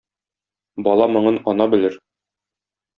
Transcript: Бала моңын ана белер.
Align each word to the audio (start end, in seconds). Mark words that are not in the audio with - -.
Бала 0.89 1.09
моңын 1.17 1.39
ана 1.55 1.71
белер. 1.77 2.03